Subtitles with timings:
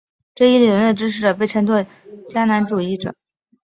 [0.33, 1.85] 这一理论的支持者被称作
[2.27, 3.13] 迦南主义者。